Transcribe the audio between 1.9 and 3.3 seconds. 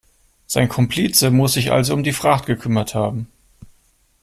um die Fracht gekümmert haben.